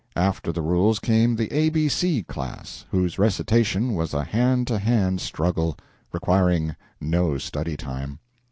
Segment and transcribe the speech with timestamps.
[0.15, 4.79] After the rules came the A B C class, whose recitation was a hand to
[4.79, 5.77] hand struggle,
[6.11, 8.17] requiring no study time.